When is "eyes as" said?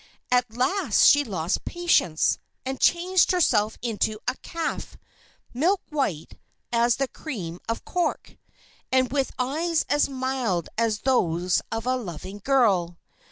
9.37-10.09